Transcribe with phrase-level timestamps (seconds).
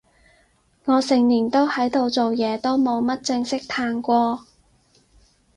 [0.85, 4.47] 我成年都喺度做嘢，都冇乜正式嘆過